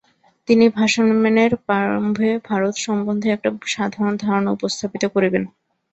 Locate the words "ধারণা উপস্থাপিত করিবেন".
4.23-5.43